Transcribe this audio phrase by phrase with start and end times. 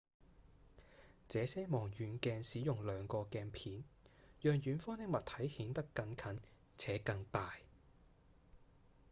[1.29, 3.83] 這些望遠鏡使用兩個鏡片
[4.41, 6.39] 讓遠方的物體顯得更近
[6.75, 7.53] 且更大